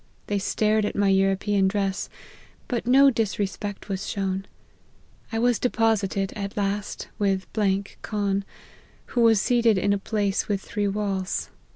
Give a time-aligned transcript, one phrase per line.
[0.25, 2.09] They stared at my European dress,
[2.67, 4.47] but no disrespect was shown.
[5.31, 7.45] I was deposited, at last, with
[8.01, 8.43] Khan,
[9.05, 11.51] who was seated in a place with three walls.